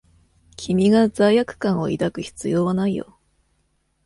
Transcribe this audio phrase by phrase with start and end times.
[0.57, 3.19] 君が罪悪感を抱く必要はないよ。